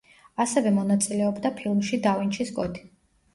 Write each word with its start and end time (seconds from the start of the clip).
ასევე 0.45 0.71
მონაწილეობდა 0.77 1.51
ფილმში 1.59 2.01
„და 2.07 2.15
ვინჩის 2.23 2.53
კოდი“. 2.57 2.85